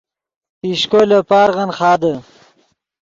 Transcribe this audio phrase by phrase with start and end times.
[0.59, 2.13] پیشکو لے پارغن خادے